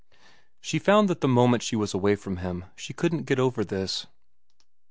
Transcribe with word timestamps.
She 0.61 0.79
found 0.79 1.07
that 1.09 1.21
the 1.21 1.27
moment 1.27 1.61
she 1.61 1.75
was 1.75 1.93
away 1.93 2.15
from 2.15 2.37
him 2.37 2.65
she 2.75 2.91
couldn't 2.91 3.25
get 3.27 3.37
over 3.37 3.63
this. 3.63 4.07